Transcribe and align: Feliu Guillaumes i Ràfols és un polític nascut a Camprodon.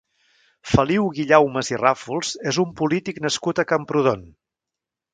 Feliu 0.69 1.05
Guillaumes 1.17 1.69
i 1.75 1.79
Ràfols 1.83 2.33
és 2.53 2.61
un 2.65 2.75
polític 2.83 3.23
nascut 3.29 3.63
a 3.67 3.71
Camprodon. 3.75 4.29